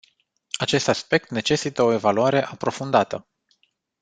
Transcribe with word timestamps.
Acest 0.51 0.87
aspect 0.87 1.29
necesită 1.29 1.81
o 1.83 1.91
evaluare 1.91 2.43
aprofundată. 2.45 3.27